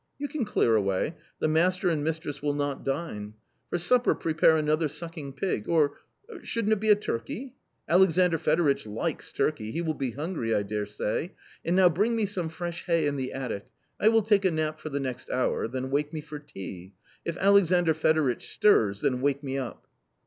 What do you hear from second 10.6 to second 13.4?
dare say. And now bring me some fresh hay in the